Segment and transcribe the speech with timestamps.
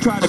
[0.00, 0.28] Try to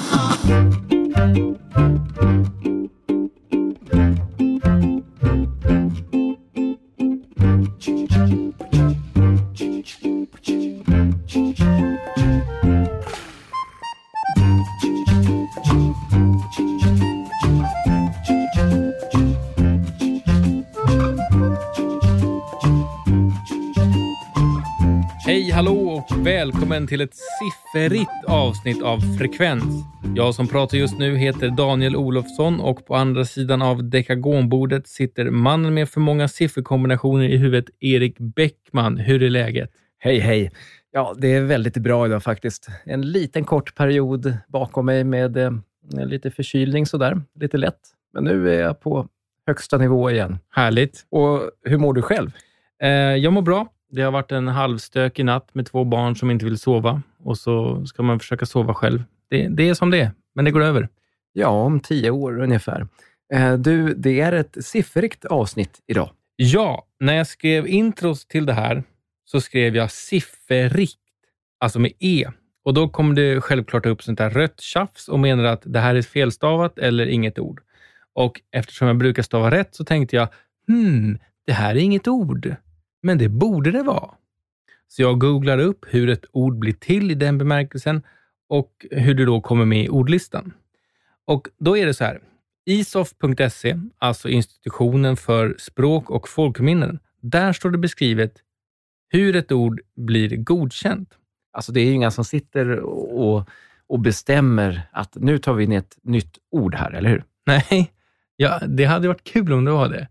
[25.25, 25.73] Hej, hallå
[26.09, 27.16] och välkommen till ett
[27.71, 29.83] sifferigt avsnitt av Frekvens.
[30.15, 35.29] Jag som pratar just nu heter Daniel Olofsson och på andra sidan av dekagonbordet sitter
[35.29, 38.97] mannen med för många sifferkombinationer i huvudet, Erik Bäckman.
[38.97, 39.71] Hur är läget?
[39.99, 40.51] Hej, hej.
[40.91, 42.67] Ja, det är väldigt bra idag faktiskt.
[42.85, 45.51] En liten kort period bakom mig med eh,
[46.05, 47.79] lite förkylning sådär, lite lätt.
[48.13, 49.07] Men nu är jag på
[49.47, 50.37] högsta nivå igen.
[50.49, 51.05] Härligt.
[51.09, 52.31] Och hur mår du själv?
[52.81, 53.67] Eh, jag mår bra.
[53.89, 57.85] Det har varit en halvstökig natt med två barn som inte vill sova och så
[57.85, 59.03] ska man försöka sova själv.
[59.29, 60.89] Det, det är som det är, men det går över.
[61.33, 62.87] Ja, om tio år ungefär.
[63.33, 66.09] Eh, du, det är ett sifferrikt avsnitt idag.
[66.35, 68.83] Ja, när jag skrev intros till det här
[69.25, 70.99] så skrev jag sifferrikt,
[71.59, 72.27] alltså med E.
[72.65, 75.95] Och då kom det självklart upp sånt där rött tjafs och menade att det här
[75.95, 77.61] är felstavat eller inget ord.
[78.13, 80.27] Och eftersom jag brukar stava rätt så tänkte jag,
[80.67, 82.55] hmm, det här är inget ord.
[83.01, 84.11] Men det borde det vara.
[84.87, 88.03] Så jag googlar upp hur ett ord blir till i den bemärkelsen
[88.49, 90.53] och hur det då kommer med i ordlistan.
[91.25, 92.21] Och då är det så här.
[92.65, 98.33] isof.se, alltså institutionen för språk och folkminnen, där står det beskrivet
[99.09, 101.09] hur ett ord blir godkänt.
[101.51, 103.49] Alltså, det är ju inga som sitter och,
[103.87, 107.23] och bestämmer att nu tar vi in ett nytt ord här, eller hur?
[107.45, 107.91] Nej,
[108.35, 110.07] ja, det hade varit kul om det var det.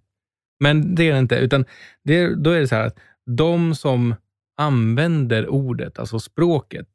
[0.61, 1.65] Men det är det inte, utan
[2.05, 4.15] det, då är det så här att de som
[4.57, 6.89] använder ordet, alltså språket,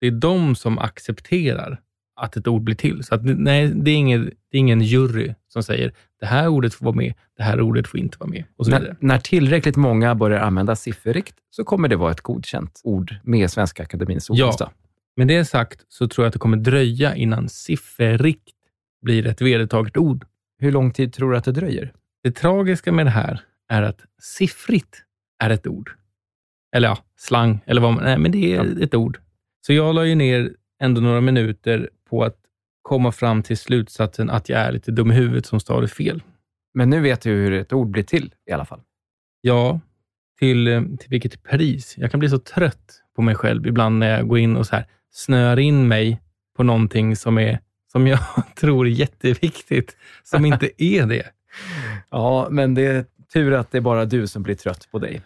[0.00, 1.80] det är de som accepterar
[2.20, 3.04] att ett ord blir till.
[3.04, 6.74] Så att, nej, det är, ingen, det är ingen jury som säger det här ordet
[6.74, 8.70] får vara med, det här ordet får inte vara med och så.
[8.70, 13.50] När, när tillräckligt många börjar använda sifferrikt så kommer det vara ett godkänt ord med
[13.50, 14.70] Svenska Akademins ordlista.
[15.16, 18.54] Med det sagt så tror jag att det kommer dröja innan sifferrikt
[19.02, 20.26] blir ett vedertaget ord.
[20.58, 21.92] Hur lång tid tror du att det dröjer?
[22.22, 25.04] Det tragiska med det här är att siffrigt
[25.44, 25.90] är ett ord.
[26.76, 28.04] Eller ja, slang, eller vad man...
[28.04, 28.84] Nej, men det är Ja.
[28.84, 29.20] ett ord.
[29.66, 32.36] Så jag la ju ner ändå några minuter på att
[32.82, 36.22] komma fram till slutsatsen att jag är lite dum i huvudet som stavade fel.
[36.74, 38.80] Men nu vet du hur ett ord blir till i alla fall.
[39.40, 39.80] Ja,
[40.38, 41.94] till, eh, till vilket pris?
[41.98, 44.76] Jag kan bli så trött på mig själv ibland när jag går in och så
[44.76, 46.20] här snöar in mig
[46.56, 47.60] på någonting som, är,
[47.92, 48.18] som jag
[48.56, 51.32] tror är jätteviktigt, som inte är det.
[52.10, 55.22] Ja, men det är tur att det är bara du som blir trött på dig.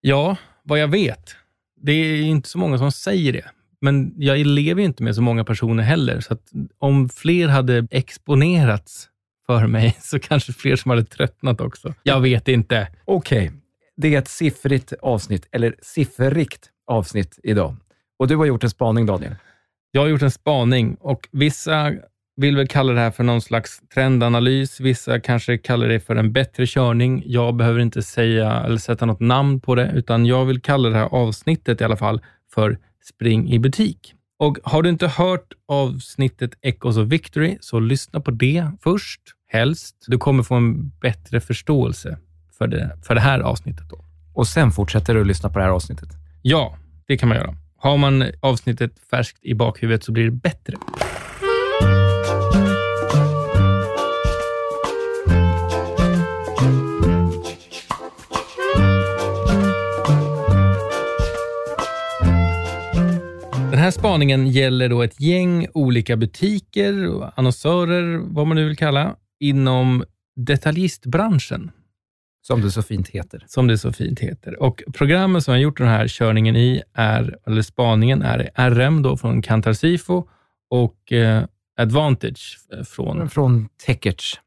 [0.00, 1.36] Ja, vad jag vet.
[1.76, 3.44] Det är inte så många som säger det.
[3.80, 7.86] Men jag lever ju inte med så många personer heller, så att om fler hade
[7.90, 9.08] exponerats
[9.46, 11.94] för mig, så kanske fler som hade tröttnat också.
[12.02, 12.88] Jag vet inte.
[13.04, 13.52] Okej,
[13.96, 17.76] det är ett siffrigt avsnitt, eller sifferrikt avsnitt idag.
[18.18, 19.34] Och du har gjort en spaning, Daniel.
[19.90, 21.92] Jag har gjort en spaning och vissa
[22.36, 24.80] vill väl kalla det här för någon slags trendanalys.
[24.80, 27.22] Vissa kanske kallar det för en bättre körning.
[27.26, 30.96] Jag behöver inte säga eller sätta något namn på det, utan jag vill kalla det
[30.96, 32.20] här avsnittet i alla fall
[32.54, 34.14] för Spring i butik.
[34.38, 39.96] Och har du inte hört avsnittet Echoes of Victory, så lyssna på det först, helst.
[40.06, 42.18] Du kommer få en bättre förståelse
[42.58, 43.88] för det, för det här avsnittet.
[43.90, 44.04] Då.
[44.34, 46.08] Och sen fortsätter du att lyssna på det här avsnittet.
[46.42, 46.76] Ja,
[47.06, 47.54] det kan man göra.
[47.76, 50.76] Har man avsnittet färskt i bakhuvudet så blir det bättre.
[63.82, 69.16] Här spaningen gäller då ett gäng olika butiker, och annonsörer, vad man nu vill kalla,
[69.40, 70.04] inom
[70.36, 71.70] detaljistbranschen
[72.42, 73.44] Som det så fint heter.
[73.46, 74.62] som det så fint heter.
[74.62, 79.16] Och programmet som jag gjort den här körningen i, är, eller spaningen, är RM då
[79.16, 80.24] från Kantar Sifo
[80.70, 81.44] och eh,
[81.78, 84.40] Advantage eh, från, Från Techerts.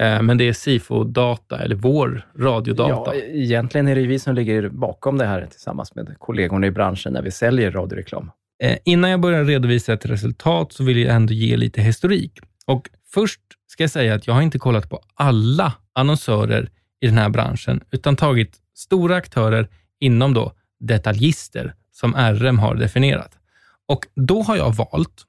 [0.00, 3.14] eh, men det är Sifo Data, eller vår radiodata.
[3.16, 7.12] Ja, egentligen är det vi som ligger bakom det här tillsammans med kollegorna i branschen
[7.12, 8.30] när vi säljer radioreklam.
[8.62, 12.38] Eh, innan jag börjar redovisa ett resultat så vill jag ändå ge lite historik.
[12.66, 16.70] Och först ska jag säga att jag har inte kollat på alla annonsörer
[17.00, 19.68] i den här branschen, utan tagit stora aktörer
[20.00, 23.38] inom då detaljister, som RM har definierat.
[23.88, 25.26] Och då har jag valt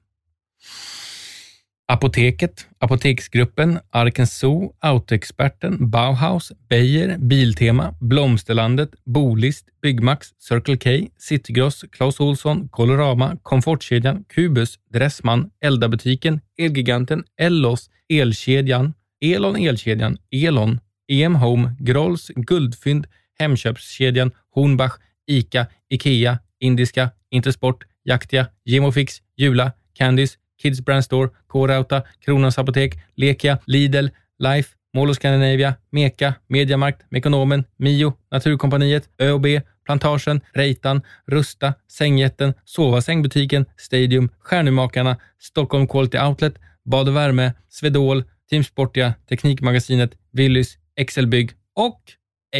[1.93, 12.19] Apoteket, Apoteksgruppen, Arkens Zoo, Autoexperten, Bauhaus, Beijer, Biltema, Blomsterlandet, Bolist, Byggmax, Circle K, Citygross, Clas
[12.19, 22.31] Ohlson, Colorama, Komfortkedjan, Kubus, Dressman, Eldabutiken, Elgiganten, Ellos, Elkedjan, Elon Elkedjan, Elon, EM Home, Grolls,
[22.35, 23.05] Guldfynd,
[23.39, 24.97] Hemköpskedjan, Hornbach,
[25.27, 33.57] ICA, IKEA, Indiska, Intersport, Jaktia, Gemofix, Jula, Candice, Kids Brand Store, K-Rauta, Kronans Apotek, Lekia,
[33.67, 39.45] Lidl, Life, Mall of Scandinavia, Meka, Mediamarkt, Mekonomen, Mio, Naturkompaniet, ÖoB,
[39.85, 48.23] Plantagen, Reitan, Rusta, Sängjätten, Sova Sängbutiken, Stadium, Stjärnumakarna, Stockholm Quality Outlet, Bad och Värme, Svedol,
[48.49, 52.01] Team Sportia, Teknikmagasinet, Willys, Excelbygg och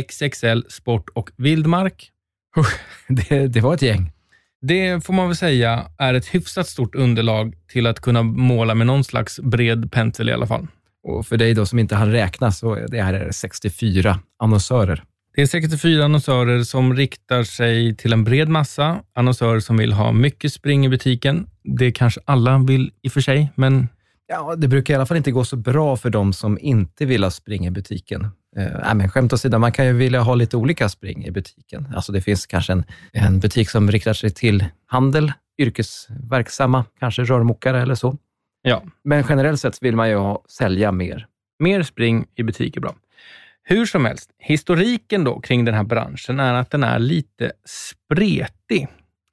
[0.08, 2.12] XXL Sport och Vildmark.
[3.08, 4.12] Det, det var ett gäng.
[4.68, 8.88] Det får man väl säga är ett hyfsat stort underlag till att kunna måla med
[8.88, 10.68] någon slags bred pensel i alla fall.
[11.04, 15.04] Och för dig då som inte hann räkna, så det här är 64 annonsörer.
[15.36, 19.00] Det är 64 annonsörer som riktar sig till en bred massa.
[19.16, 21.48] Annonsörer som vill ha mycket spring i butiken.
[21.64, 23.88] Det kanske alla vill i och för sig, men
[24.28, 27.24] Ja, det brukar i alla fall inte gå så bra för de som inte vill
[27.24, 28.28] ha spring i butiken.
[28.58, 31.88] Eh, men skämt åsido, man kan ju vilja ha lite olika spring i butiken.
[31.96, 37.82] Alltså det finns kanske en, en butik som riktar sig till handel, yrkesverksamma, kanske rörmokare
[37.82, 38.18] eller så.
[38.62, 41.28] ja, Men generellt sett vill man ju ha, sälja mer.
[41.60, 42.96] mer spring i butik är bra.
[43.64, 48.88] Hur som helst, historiken då kring den här branschen är att den är lite spretig.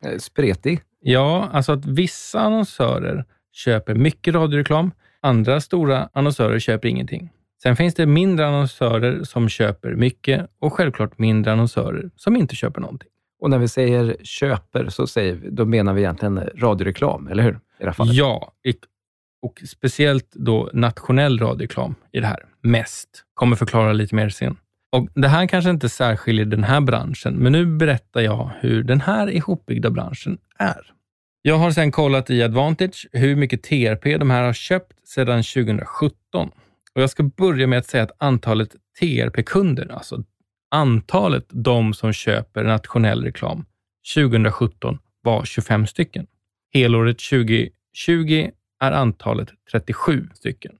[0.05, 0.81] Eh, Spretig.
[1.03, 4.91] Ja, alltså att vissa annonsörer köper mycket radioreklam.
[5.21, 7.31] Andra stora annonsörer köper ingenting.
[7.63, 12.81] Sen finns det mindre annonsörer som köper mycket och självklart mindre annonsörer som inte köper
[12.81, 13.09] någonting.
[13.41, 17.53] Och när vi säger köper, så säger vi, då menar vi egentligen radioreklam, eller hur?
[17.53, 18.15] I det här fallet.
[18.15, 18.53] Ja,
[19.43, 22.45] och speciellt då nationell radioreklam i det här.
[22.63, 23.09] Mest.
[23.35, 24.57] Kommer förklara lite mer sen.
[24.93, 29.01] Och Det här kanske inte särskiljer den här branschen, men nu berättar jag hur den
[29.01, 30.93] här ihopbyggda branschen är.
[31.43, 36.51] Jag har sedan kollat i Advantage hur mycket TRP de här har köpt sedan 2017.
[37.01, 40.25] Och Jag ska börja med att säga att antalet TRP-kunder, alltså
[40.71, 43.65] antalet de som köper nationell reklam
[44.15, 46.27] 2017 var 25 stycken.
[46.75, 48.51] Helåret 2020
[48.81, 50.73] är antalet 37 stycken.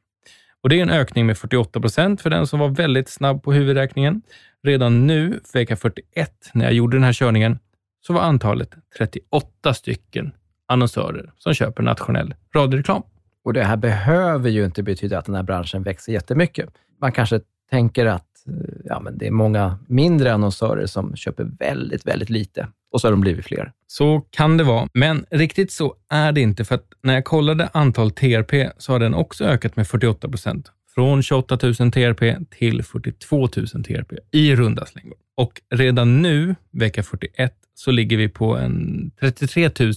[0.63, 3.53] Och Det är en ökning med 48 procent för den som var väldigt snabb på
[3.53, 4.23] huvudräkningen.
[4.63, 7.59] Redan nu, vecka 41, när jag gjorde den här körningen,
[8.07, 10.33] så var antalet 38 stycken
[10.69, 13.03] annonsörer som köper nationell radioreklam.
[13.45, 16.69] Och det här behöver ju inte betyda att den här branschen växer jättemycket.
[17.01, 17.41] Man kanske
[17.71, 18.55] tänker att eh,
[18.85, 23.13] ja, men det är många mindre annonsörer som köper väldigt, väldigt lite och så har
[23.13, 23.73] de blivit fler.
[23.87, 26.65] Så kan det vara, men riktigt så är det inte.
[26.65, 30.73] För att när jag kollade antal TRP så har den också ökat med 48 procent.
[30.95, 35.15] Från 28 000 TRP till 42 000 TRP i runda slängar.
[35.37, 39.93] Och redan nu, vecka 41, så ligger vi på en 33 000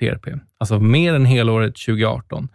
[0.00, 0.38] TRP.
[0.58, 2.48] Alltså mer än helåret 2018.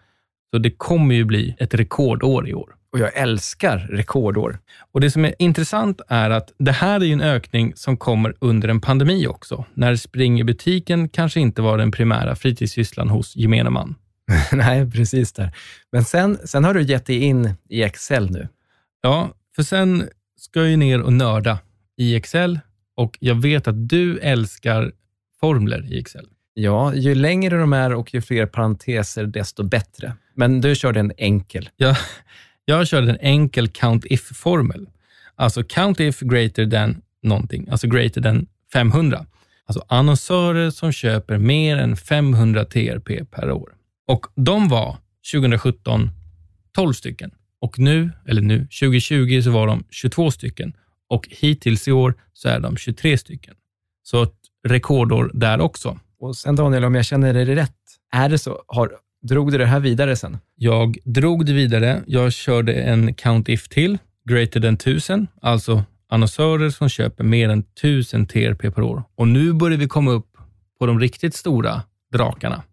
[0.52, 2.76] Så det kommer ju bli ett rekordår i år.
[2.92, 4.60] Och jag älskar rekordår.
[4.92, 8.36] Och Det som är intressant är att det här är ju en ökning som kommer
[8.40, 13.36] under en pandemi också, när spring i butiken kanske inte var den primära fritidssysslan hos
[13.36, 13.96] gemene man.
[14.52, 15.52] Nej, precis där.
[15.92, 18.48] Men sen, sen har du gett dig in i Excel nu.
[19.02, 20.10] Ja, för sen
[20.40, 21.60] ska jag ju ner och nörda
[21.98, 22.60] i Excel
[22.96, 24.92] och jag vet att du älskar
[25.40, 26.28] formler i Excel.
[26.54, 30.13] Ja, ju längre de är och ju fler parenteser, desto bättre.
[30.38, 31.70] Men du körde en enkel.
[31.75, 31.96] Jag,
[32.65, 34.88] jag körde en enkel count-if-formel.
[35.36, 39.25] Alltså count-if greater than någonting, alltså greater than 500.
[39.65, 43.74] Alltså annonsörer som köper mer än 500 TRP per år.
[44.08, 44.98] Och de var
[45.32, 46.10] 2017
[46.75, 47.32] 12 stycken.
[47.62, 50.74] Och nu, eller nu, 2020 så var de 22 stycken.
[51.10, 53.56] Och hittills i år så är de 23 stycken.
[54.03, 54.36] Så ett
[54.67, 56.00] rekordår där också.
[56.20, 57.75] Och sen Daniel, om jag känner dig rätt,
[58.12, 58.63] är det så?
[58.67, 60.38] Har, drog du det här vidare sen?
[60.55, 62.03] Jag drog det vidare.
[62.07, 63.97] Jag körde en count-if till,
[64.29, 69.03] greater than 1000, alltså annonsörer som köper mer än 1000 TRP per år.
[69.15, 70.38] Och nu börjar vi komma upp
[70.79, 71.81] på de riktigt stora
[72.12, 72.63] drakarna.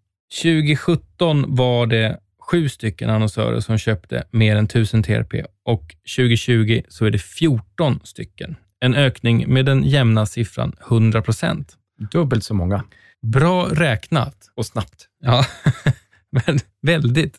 [0.43, 2.19] 2017 var det
[2.51, 5.33] sju stycken annonsörer som köpte mer än 1000 TRP
[5.65, 8.55] och 2020 så är det 14 stycken.
[8.79, 11.73] En ökning med den jämna siffran 100 procent.
[12.11, 12.83] Dubbelt så många.
[13.21, 14.35] Bra räknat.
[14.55, 15.07] Och snabbt.
[15.19, 15.45] Ja,
[16.45, 17.37] men väldigt.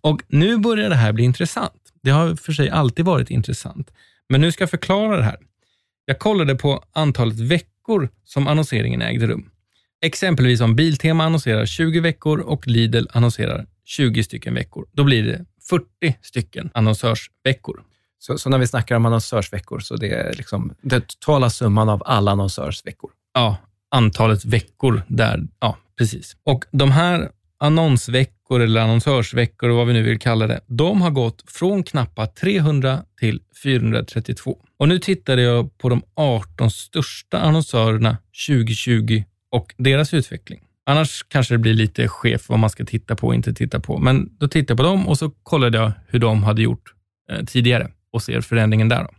[0.00, 1.92] Och nu börjar det här bli intressant.
[2.02, 3.90] Det har för sig alltid varit intressant,
[4.28, 5.38] men nu ska jag förklara det här.
[6.04, 9.50] Jag kollade på antalet veckor som annonseringen ägde rum.
[10.02, 14.86] Exempelvis om Biltema annonserar 20 veckor och Lidl annonserar 20 stycken veckor.
[14.92, 17.82] Då blir det 40 stycken annonsörsveckor.
[18.18, 22.02] Så, så när vi snackar om annonsörsveckor, så det är liksom den totala summan av
[22.06, 23.10] alla annonsörsveckor.
[23.34, 23.56] Ja,
[23.90, 25.48] antalet veckor där.
[25.60, 26.36] Ja, precis.
[26.44, 31.44] Och de här annonsveckor eller annonsörsveckor, vad vi nu vill kalla det, de har gått
[31.50, 34.58] från knappa 300 till 432.
[34.78, 38.16] Och nu tittade jag på de 18 största annonsörerna
[38.48, 40.60] 2020 och deras utveckling.
[40.86, 43.98] Annars kanske det blir lite skevt vad man ska titta på och inte titta på.
[43.98, 46.94] Men då tittade jag på dem och så kollade jag hur de hade gjort
[47.32, 49.02] eh, tidigare och ser förändringen där.
[49.04, 49.10] Då.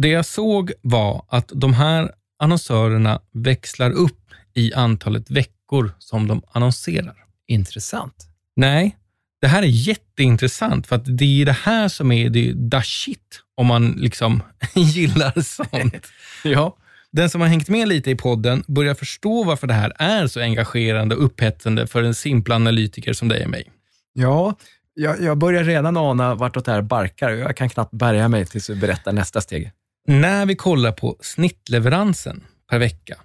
[0.00, 6.42] Det jag såg var att de här annonsörerna växlar upp i antalet veckor som de
[6.52, 7.25] annonserar.
[7.48, 8.26] Intressant.
[8.56, 8.96] Nej,
[9.40, 13.42] det här är jätteintressant för att det är det här som är det the shit
[13.54, 14.42] om man liksom
[14.74, 16.06] gillar sånt.
[16.44, 16.76] Ja.
[17.12, 20.40] Den som har hängt med lite i podden börjar förstå varför det här är så
[20.40, 23.70] engagerande och upphetsande för en simpel analytiker som dig och mig.
[24.12, 24.56] Ja,
[24.94, 28.46] jag, jag börjar redan ana vartåt det här barkar och jag kan knappt bärga mig
[28.46, 29.70] tills du berättar nästa steg.
[30.08, 33.16] När vi kollar på snittleveransen per vecka,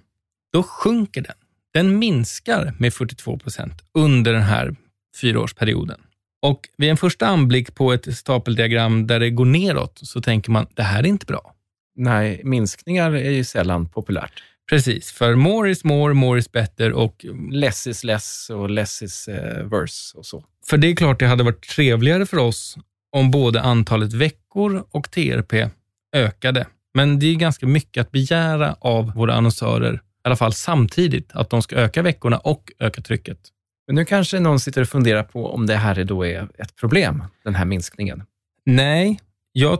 [0.52, 1.34] då sjunker den.
[1.74, 4.76] Den minskar med 42 procent under den här
[5.20, 6.00] fyraårsperioden.
[6.42, 10.66] Och vid en första anblick på ett stapeldiagram där det går neråt så tänker man,
[10.74, 11.54] det här är inte bra.
[11.96, 14.42] Nej, minskningar är ju sällan populärt.
[14.70, 19.28] Precis, för more is more, more is better och Less is less och less is
[19.28, 19.34] uh,
[19.68, 20.44] verse och så.
[20.66, 22.76] för det är klart det hade varit trevligare för oss
[23.12, 25.70] om både antalet veckor och TRP
[26.16, 26.66] ökade.
[26.94, 31.50] Men det är ganska mycket att begära av våra annonsörer, i alla fall samtidigt, att
[31.50, 33.38] de ska öka veckorna och öka trycket.
[33.86, 37.24] Men nu kanske någon sitter och funderar på om det här då är ett problem,
[37.44, 38.22] den här minskningen.
[38.64, 39.20] Nej,
[39.52, 39.78] jag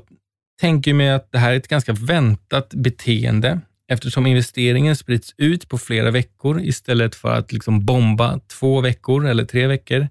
[0.61, 5.79] tänker mig att det här är ett ganska väntat beteende eftersom investeringen sprids ut på
[5.79, 10.09] flera veckor istället för att liksom bomba två veckor eller tre veckor.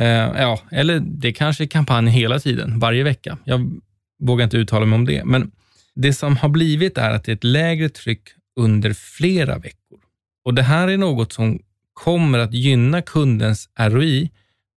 [0.00, 3.38] Eh, ja, eller det kanske är kampanj hela tiden, varje vecka.
[3.44, 3.80] Jag
[4.22, 5.50] vågar inte uttala mig om det, men
[5.94, 8.28] det som har blivit är att det är ett lägre tryck
[8.60, 9.98] under flera veckor.
[10.44, 11.58] Och Det här är något som
[11.92, 14.30] kommer att gynna kundens ROI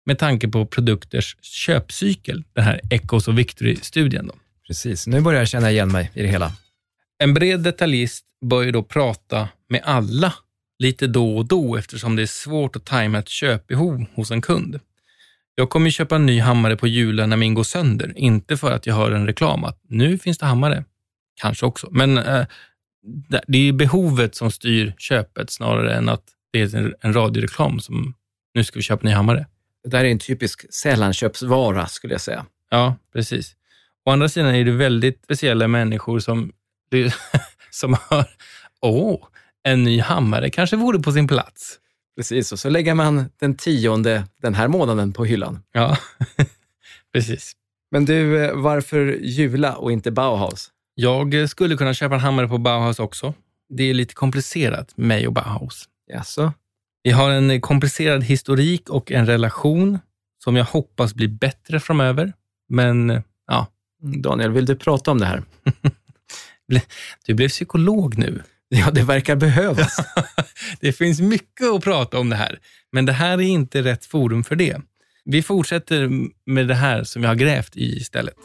[0.06, 4.32] med tanke på produkters köpcykel, den här Ecos och Victory-studien.
[4.68, 6.52] Precis, nu börjar jag känna igen mig i det hela.
[7.18, 10.34] En bred detaljist bör ju då prata med alla
[10.80, 14.80] lite då och då eftersom det är svårt att tajma ett köpbehov hos en kund.
[15.56, 18.86] Jag kommer köpa en ny hammare på julen när min går sönder, inte för att
[18.86, 20.86] jag hör en reklam att nu finns det hammare.
[21.42, 22.46] Kanske också, men eh,
[23.48, 28.14] det- är behovet som styr köpet snarare än att det är en- en radioreklam som
[28.54, 29.48] nu ska vi köpa en ny hammare.
[29.84, 32.46] Det där är en typisk sällanköpsvara skulle jag säga.
[32.70, 33.56] Ja, precis.
[34.06, 36.52] Å andra sidan är det väldigt speciella människor som,
[37.72, 38.26] som hör,
[38.82, 39.28] åh,
[39.64, 41.80] en ny hammare kanske vore på sin plats.
[42.18, 45.60] Precis, och så lägger man den tionde den här månaden på hyllan.
[45.72, 45.98] Ja,
[47.14, 47.54] precis.
[47.92, 50.72] Men du, eh, varför Jula och inte Bauhaus?
[50.96, 53.34] Jag skulle kunna köpa en hammare på Bauhaus också.
[53.70, 55.86] Det är lite komplicerat, mig och Bauhaus.
[56.08, 56.54] Jaså?
[57.04, 60.00] Vi har en komplicerad historik och en relation
[60.44, 62.34] som jag hoppas blir bättre framöver.
[62.70, 63.68] Men ja,
[64.02, 65.44] Daniel, vill du prata om det här?
[67.26, 68.44] du blev psykolog nu.
[68.68, 69.98] Ja, det verkar behövas.
[70.80, 72.60] det finns mycket att prata om det här,
[72.92, 74.82] men det här är inte rätt forum för det.
[75.26, 76.10] Vi fortsätter
[76.46, 78.36] med det här som jag har grävt i istället.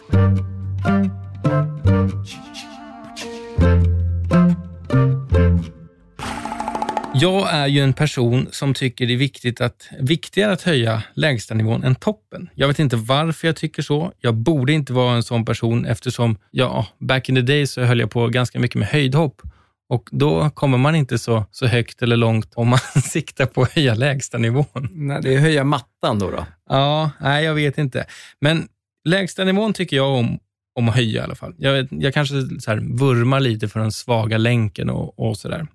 [7.15, 11.85] Jag är ju en person som tycker det är viktigt att, viktigare att höja lägstanivån
[11.85, 12.49] än toppen.
[12.55, 14.13] Jag vet inte varför jag tycker så.
[14.19, 18.01] Jag borde inte vara en sån person eftersom, ja, back in the day så höll
[18.01, 19.43] jag på ganska mycket med höjdhopp
[19.89, 23.73] och då kommer man inte så, så högt eller långt om man siktar på att
[23.73, 24.89] höja lägstanivån.
[24.91, 26.31] Nej, det är höja mattan då.
[26.31, 26.47] då.
[26.69, 28.07] Ja, nej, jag vet inte.
[28.41, 28.69] Men
[29.05, 30.39] lägstanivån tycker jag om,
[30.81, 31.55] om att höja i alla fall.
[31.59, 35.67] Jag, vet, jag kanske så här vurmar lite för den svaga länken och, och sådär.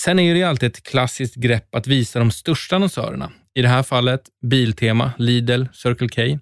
[0.00, 3.32] Sen är det ju alltid ett klassiskt grepp att visa de största annonsörerna.
[3.54, 6.38] I det här fallet Biltema, Lidl, Circle K.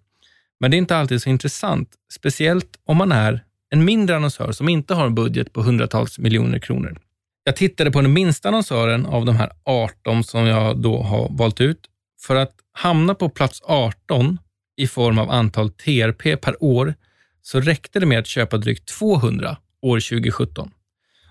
[0.61, 4.69] Men det är inte alltid så intressant, speciellt om man är en mindre annonsör som
[4.69, 6.99] inte har en budget på hundratals miljoner kronor.
[7.45, 11.61] Jag tittade på den minsta annonsören av de här 18 som jag då har valt
[11.61, 11.81] ut.
[12.27, 14.39] För att hamna på plats 18
[14.77, 16.95] i form av antal TRP per år
[17.43, 20.71] så räckte det med att köpa drygt 200 år 2017.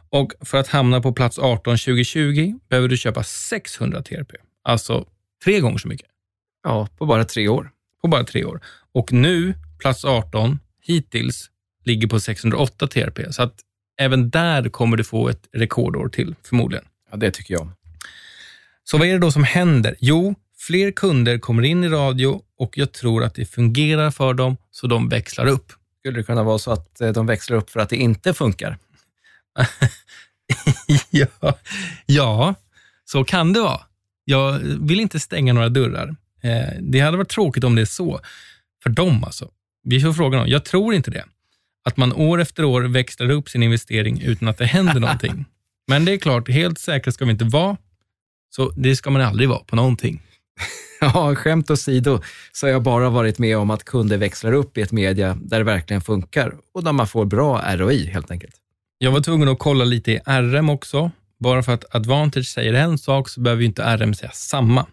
[0.09, 4.31] Och för att hamna på plats 18 2020 behöver du köpa 600 TRP.
[4.63, 5.05] Alltså
[5.43, 6.07] tre gånger så mycket
[6.63, 7.71] Ja, på bara tre år.
[8.01, 8.61] på bara tre år.
[8.93, 11.49] Och nu, plats 18, hittills,
[11.85, 13.33] ligger på 608 TRP.
[13.33, 13.55] Så att
[13.99, 16.85] även där kommer du få ett rekordår till, förmodligen.
[17.11, 17.69] Ja, det tycker jag.
[18.83, 19.95] Så vad är det då som händer?
[19.99, 24.57] Jo, fler kunder kommer in i radio och jag tror att det fungerar för dem,
[24.71, 25.73] så de växlar upp.
[26.00, 28.77] Skulle det kunna vara så att eh, de växlar upp för att det inte funkar?
[31.10, 31.58] ja,
[32.06, 32.56] ja,
[33.06, 33.82] så kan det vara.
[34.25, 36.15] Jag vill inte stänga några dörrar.
[36.44, 38.20] Eh, det hade varit tråkigt om det är så.
[38.84, 39.50] För dem alltså.
[39.84, 40.48] Vi får fråga dem.
[40.48, 41.25] Jag tror inte det.
[41.86, 45.46] Att man år efter år växlar upp sin investering utan att det händer någonting.
[45.88, 47.77] Men det är klart, helt säkra ska vi inte vara.
[48.50, 50.22] Så det ska man aldrig vara på någonting.
[51.01, 54.81] Ja, skämt åsido så har jag bara varit med om att kunder växlar upp i
[54.81, 58.55] ett media där det verkligen funkar och där man får bra ROI helt enkelt.
[58.97, 61.11] Jag var tvungen att kolla lite i RM också.
[61.39, 64.85] Bara för att Advantage säger en sak så behöver ju inte RM säga samma.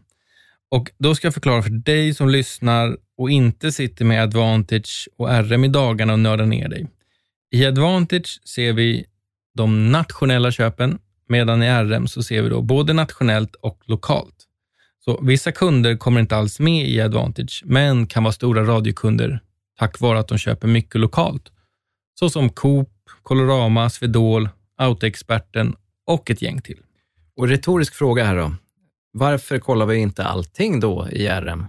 [0.70, 5.28] Och Då ska jag förklara för dig som lyssnar och inte sitter med Advantage och
[5.28, 6.87] RM i dagarna och nördar ner dig.
[7.50, 9.06] I Advantage ser vi
[9.54, 14.46] de nationella köpen, medan i RM så ser vi då både nationellt och lokalt.
[15.09, 19.41] Så Vissa kunder kommer inte alls med i Advantage, men kan vara stora radiokunder
[19.79, 21.53] tack vare att de köper mycket lokalt.
[22.19, 22.89] Så som Coop,
[23.23, 25.75] Colorama, Swedol, Autoexperten
[26.07, 26.79] och ett gäng till.
[27.37, 28.55] Och retorisk fråga här då.
[29.13, 31.67] Varför kollar vi inte allting då i RM?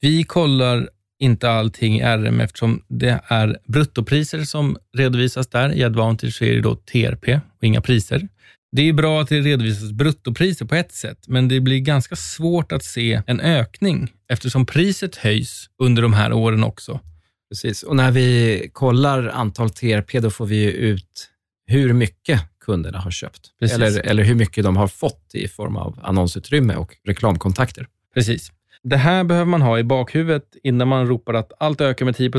[0.00, 5.72] Vi kollar inte allting i RM eftersom det är bruttopriser som redovisas där.
[5.72, 8.28] I Advantage så är det då TRP och inga priser.
[8.76, 12.72] Det är bra att det redovisas bruttopriser på ett sätt, men det blir ganska svårt
[12.72, 17.00] att se en ökning eftersom priset höjs under de här åren också.
[17.48, 21.30] Precis, och när vi kollar antal TRP, då får vi ju ut
[21.66, 23.50] hur mycket kunderna har köpt.
[23.60, 27.86] Eller, eller hur mycket de har fått i form av annonsutrymme och reklamkontakter.
[28.14, 28.52] Precis.
[28.82, 32.30] Det här behöver man ha i bakhuvudet innan man ropar att allt ökar med 10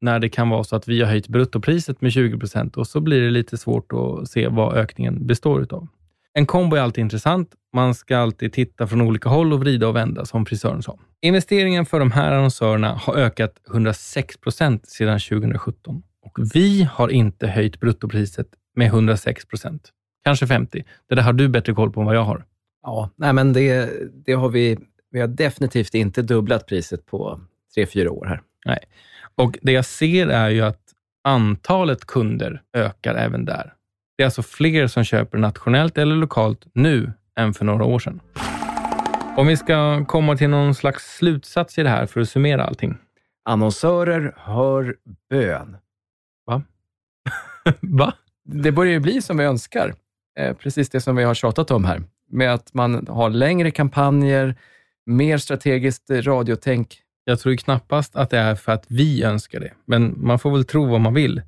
[0.00, 2.38] när det kan vara så att vi har höjt bruttopriset med 20
[2.76, 5.88] och så blir det lite svårt att se vad ökningen består utav.
[6.32, 7.54] En kombo är alltid intressant.
[7.72, 10.98] Man ska alltid titta från olika håll och vrida och vända, som frisören sa.
[11.20, 17.46] Investeringen för de här annonsörerna har ökat 106 procent sedan 2017 och vi har inte
[17.46, 19.92] höjt bruttopriset med 106 procent.
[20.24, 20.84] Kanske 50.
[21.08, 22.44] Det där har du bättre koll på än vad jag har.
[22.82, 23.90] Ja, nej men det,
[24.26, 24.78] det har vi.
[25.10, 27.40] Vi har definitivt inte dubblat priset på
[27.74, 28.40] tre, fyra år här.
[28.66, 28.78] Nej,
[29.36, 30.80] och det jag ser är ju att
[31.24, 33.72] antalet kunder ökar även där.
[34.16, 38.20] Det är alltså fler som köper nationellt eller lokalt nu än för några år sedan.
[39.36, 42.96] Om vi ska komma till någon slags slutsats i det här för att summera allting.
[43.44, 44.96] Annonsörer hör
[45.30, 45.76] bön.
[46.46, 46.62] Va?
[47.80, 48.14] Va?
[48.44, 49.94] Det börjar ju bli som vi önskar.
[50.38, 52.02] Eh, precis det som vi har tjatat om här.
[52.30, 54.54] Med att man har längre kampanjer,
[55.06, 57.02] mer strategiskt radiotänk.
[57.28, 60.64] Jag tror knappast att det är för att vi önskar det, men man får väl
[60.64, 61.42] tro vad man vill.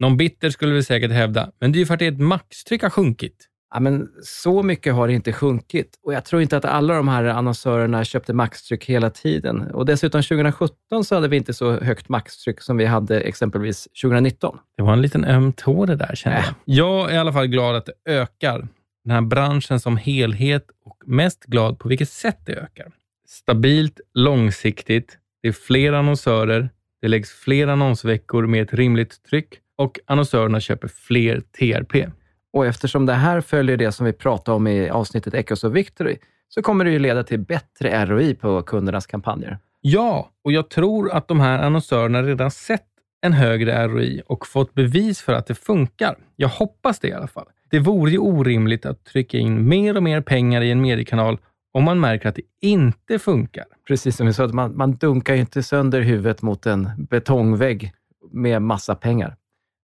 [0.00, 2.90] Någon bitter skulle vi säkert hävda, men det är ju för att ert maxtryck har
[2.90, 3.48] sjunkit.
[3.74, 7.08] Ja, men så mycket har det inte sjunkit och jag tror inte att alla de
[7.08, 9.70] här annonsörerna köpte maxtryck hela tiden.
[9.70, 14.58] Och dessutom 2017 så hade vi inte så högt maxtryck som vi hade exempelvis 2019.
[14.76, 16.44] Det var en liten öm tå det där känner jag.
[16.46, 16.54] Äh.
[16.64, 18.68] Jag är i alla fall glad att det ökar.
[19.04, 22.92] Den här branschen som helhet och mest glad på vilket sätt det ökar.
[23.34, 26.70] Stabilt, långsiktigt, det är fler annonsörer,
[27.02, 32.10] det läggs fler annonsveckor med ett rimligt tryck och annonsörerna köper fler TRP.
[32.52, 36.16] Och eftersom det här följer det som vi pratade om i avsnittet Echoes of Victory,
[36.48, 39.58] så kommer det ju leda till bättre ROI på kundernas kampanjer.
[39.80, 42.86] Ja, och jag tror att de här annonsörerna redan sett
[43.22, 46.16] en högre ROI och fått bevis för att det funkar.
[46.36, 47.46] Jag hoppas det i alla fall.
[47.70, 51.38] Det vore ju orimligt att trycka in mer och mer pengar i en mediekanal
[51.74, 53.64] om man märker att det inte funkar.
[53.88, 57.92] Precis som vi sa, man, man dunkar ju inte sönder huvudet mot en betongvägg
[58.32, 59.36] med massa pengar.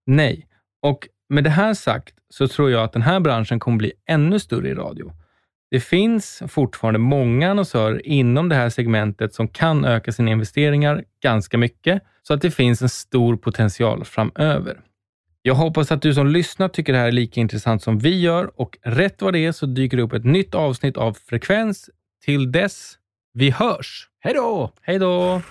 [0.06, 0.46] Nej,
[0.82, 4.38] och med det här sagt så tror jag att den här branschen kommer bli ännu
[4.38, 5.12] större i radio.
[5.70, 11.58] Det finns fortfarande många annonsörer inom det här segmentet som kan öka sina investeringar ganska
[11.58, 14.80] mycket, så att det finns en stor potential framöver.
[15.42, 18.60] Jag hoppas att du som lyssnar tycker det här är lika intressant som vi gör
[18.60, 21.90] och rätt vad det är så dyker det upp ett nytt avsnitt av Frekvens.
[22.24, 22.94] Till dess,
[23.32, 24.08] vi hörs!
[24.20, 24.72] Hej då!
[24.82, 25.42] Hej då!